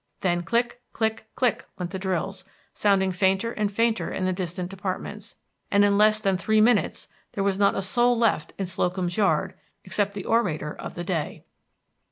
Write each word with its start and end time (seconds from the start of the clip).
Then 0.21 0.41
click, 0.41 0.81
click, 0.93 1.27
click! 1.35 1.65
went 1.77 1.91
the 1.91 1.99
drills, 1.99 2.43
sounding 2.73 3.11
fainter 3.11 3.51
and 3.51 3.71
fainter 3.71 4.11
in 4.11 4.25
the 4.25 4.33
distant 4.33 4.71
departments; 4.71 5.37
and 5.69 5.85
in 5.85 5.95
less 5.95 6.19
than 6.19 6.37
three 6.37 6.59
minutes 6.59 7.07
there 7.33 7.43
was 7.43 7.59
not 7.59 7.75
a 7.75 7.83
soul 7.83 8.17
left 8.17 8.51
in 8.57 8.65
Slocum's 8.65 9.15
Yard 9.17 9.53
except 9.83 10.15
the 10.15 10.25
Orator 10.25 10.73
of 10.73 10.95
the 10.95 11.03
Day. 11.03 11.43